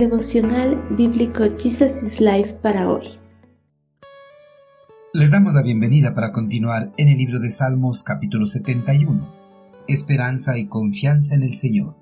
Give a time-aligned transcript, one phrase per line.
[0.00, 3.18] Devocional Bíblico Jesus is Life para hoy.
[5.12, 9.28] Les damos la bienvenida para continuar en el libro de Salmos capítulo 71.
[9.88, 11.96] Esperanza y confianza en el Señor.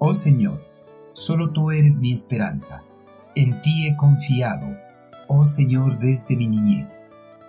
[0.00, 0.60] Oh Señor,
[1.12, 2.82] solo tú eres mi esperanza.
[3.36, 4.76] En ti he confiado,
[5.28, 7.08] oh Señor, desde mi niñez.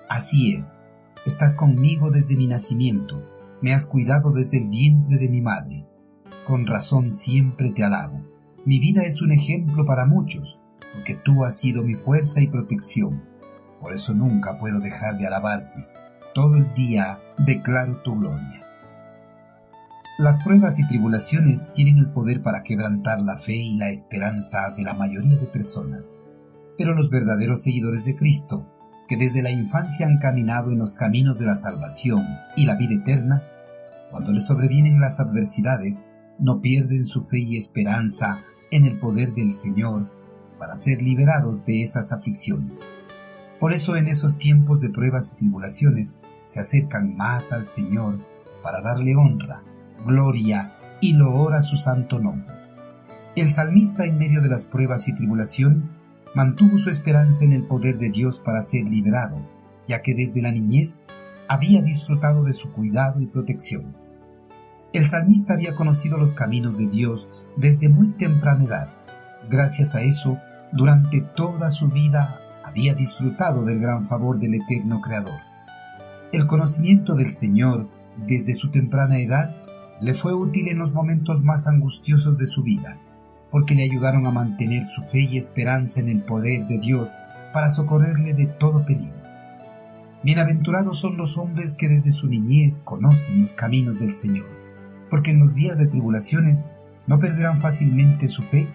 [0.10, 0.80] Así es,
[1.26, 3.28] estás conmigo desde mi nacimiento,
[3.64, 5.88] me has cuidado desde el vientre de mi madre.
[6.46, 8.33] Con razón siempre te alabo
[8.66, 10.62] mi vida es un ejemplo para muchos,
[10.94, 13.24] porque tú has sido mi fuerza y protección.
[13.82, 15.86] Por eso nunca puedo dejar de alabarte.
[16.34, 18.62] Todo el día declaro tu gloria.
[20.18, 24.84] Las pruebas y tribulaciones tienen el poder para quebrantar la fe y la esperanza de
[24.84, 26.14] la mayoría de personas.
[26.78, 28.66] Pero los verdaderos seguidores de Cristo,
[29.10, 32.26] que desde la infancia han caminado en los caminos de la salvación
[32.56, 33.42] y la vida eterna,
[34.10, 36.06] cuando les sobrevienen las adversidades,
[36.40, 40.10] no pierden su fe y esperanza en el poder del Señor
[40.58, 42.88] para ser liberados de esas aflicciones.
[43.60, 46.18] Por eso en esos tiempos de pruebas y tribulaciones
[46.48, 48.18] se acercan más al Señor
[48.62, 49.62] para darle honra,
[50.06, 52.54] gloria y loor a su santo nombre.
[53.36, 55.94] El salmista en medio de las pruebas y tribulaciones
[56.36, 59.38] mantuvo su esperanza en el poder de Dios para ser liberado,
[59.88, 61.04] ya que desde la niñez
[61.48, 63.96] había disfrutado de su cuidado y protección.
[64.94, 67.28] El salmista había conocido los caminos de Dios
[67.58, 68.90] desde muy temprana edad.
[69.50, 70.38] Gracias a eso,
[70.72, 75.40] durante toda su vida había disfrutado del gran favor del eterno Creador.
[76.32, 79.56] El conocimiento del Señor desde su temprana edad
[80.00, 83.00] le fue útil en los momentos más angustiosos de su vida,
[83.50, 87.18] porque le ayudaron a mantener su fe y esperanza en el poder de Dios
[87.52, 89.24] para socorrerle de todo peligro.
[90.22, 94.63] Bienaventurados son los hombres que desde su niñez conocen los caminos del Señor
[95.14, 96.66] porque en los días de tribulaciones
[97.06, 98.68] no perderán fácilmente su fe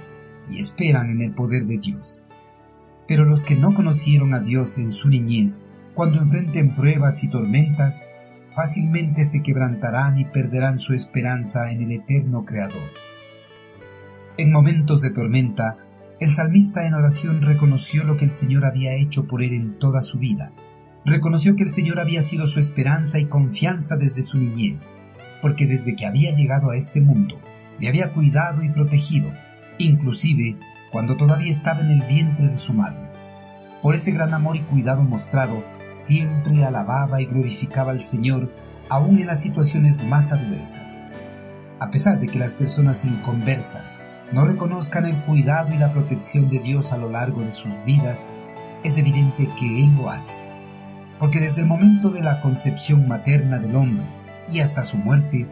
[0.48, 2.24] y esperan en el poder de Dios.
[3.08, 5.64] Pero los que no conocieron a Dios en su niñez,
[5.94, 8.04] cuando enfrenten pruebas y tormentas,
[8.54, 12.88] fácilmente se quebrantarán y perderán su esperanza en el eterno Creador.
[14.36, 15.78] En momentos de tormenta,
[16.20, 20.02] el salmista en oración reconoció lo que el Señor había hecho por él en toda
[20.02, 20.52] su vida.
[21.04, 24.88] Reconoció que el Señor había sido su esperanza y confianza desde su niñez,
[25.40, 27.40] porque desde que había llegado a este mundo
[27.78, 29.32] le había cuidado y protegido,
[29.78, 30.56] inclusive
[30.90, 33.08] cuando todavía estaba en el vientre de su madre.
[33.82, 35.62] Por ese gran amor y cuidado mostrado,
[35.92, 38.52] siempre alababa y glorificaba al Señor
[38.90, 40.98] aún en las situaciones más adversas.
[41.78, 43.96] A pesar de que las personas inconversas
[44.32, 48.26] no reconozcan el cuidado y la protección de Dios a lo largo de sus vidas,
[48.82, 50.38] es evidente que Él lo hace.
[51.18, 54.04] Porque desde el momento de la concepción materna del hombre
[54.50, 55.46] y hasta su muerte,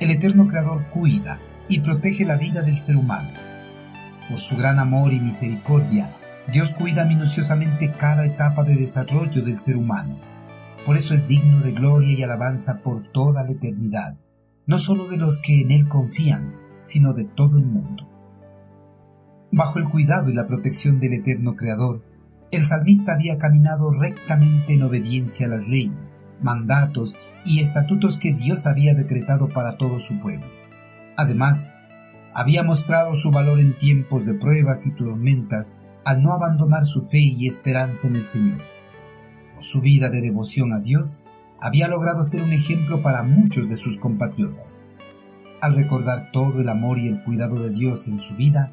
[0.00, 1.38] el eterno Creador cuida
[1.68, 3.30] y protege la vida del ser humano.
[4.28, 6.10] Por su gran amor y misericordia,
[6.52, 10.18] Dios cuida minuciosamente cada etapa de desarrollo del ser humano.
[10.84, 14.16] Por eso es digno de gloria y alabanza por toda la eternidad,
[14.66, 18.08] no solo de los que en Él confían, sino de todo el mundo.
[19.50, 22.02] Bajo el cuidado y la protección del eterno Creador,
[22.50, 28.66] el salmista había caminado rectamente en obediencia a las leyes, mandatos y estatutos que Dios
[28.66, 30.46] había decretado para todo su pueblo.
[31.16, 31.70] Además,
[32.34, 37.20] había mostrado su valor en tiempos de pruebas y tormentas al no abandonar su fe
[37.20, 38.58] y esperanza en el Señor.
[39.60, 41.22] Su vida de devoción a Dios,
[41.60, 44.84] había logrado ser un ejemplo para muchos de sus compatriotas.
[45.60, 48.70] Al recordar todo el amor y el cuidado de Dios en su vida,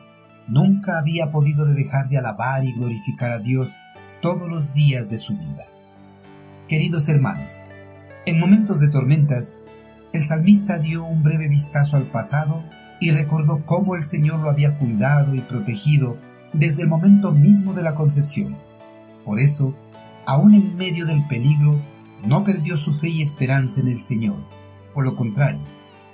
[0.48, 3.78] nunca había podido dejar de alabar y glorificar a Dios
[4.22, 5.71] todos los días de su vida.
[6.72, 7.60] Queridos hermanos,
[8.26, 9.58] en momentos de tormentas,
[10.14, 12.64] el salmista dio un breve vistazo al pasado
[13.02, 16.16] y recordó cómo el Señor lo había cuidado y protegido
[16.54, 18.56] desde el momento mismo de la concepción.
[19.26, 19.76] Por eso,
[20.26, 21.78] aún en medio del peligro,
[22.26, 24.38] no perdió su fe y esperanza en el Señor.
[24.94, 25.60] Por lo contrario,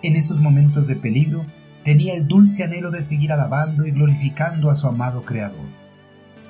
[0.01, 1.45] en esos momentos de peligro,
[1.83, 5.67] tenía el dulce anhelo de seguir alabando y glorificando a su amado Creador.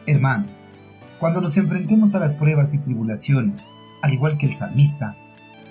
[0.05, 0.63] Hermanos,
[1.19, 3.67] cuando nos enfrentemos a las pruebas y tribulaciones,
[4.01, 5.15] al igual que el salmista,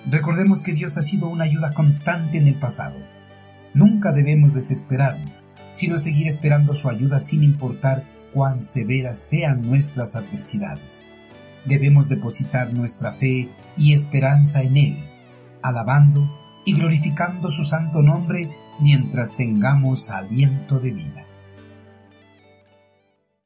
[0.09, 2.95] recordemos que Dios ha sido una ayuda constante en el pasado.
[3.73, 8.03] Nunca debemos desesperarnos, sino seguir esperando su ayuda sin importar
[8.33, 11.05] cuán severas sean nuestras adversidades.
[11.65, 14.97] Debemos depositar nuestra fe y esperanza en Él,
[15.61, 16.27] alabando
[16.65, 18.49] y glorificando su santo nombre
[18.79, 21.25] mientras tengamos aliento de vida.